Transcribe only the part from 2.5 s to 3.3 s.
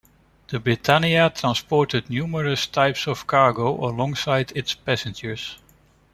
types of